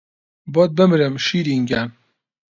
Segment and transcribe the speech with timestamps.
[0.53, 1.89] بۆت بمرم شیرین گیان